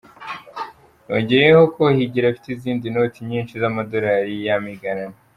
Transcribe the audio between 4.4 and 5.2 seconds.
y’amiganano.